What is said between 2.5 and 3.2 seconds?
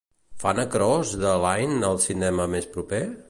més proper?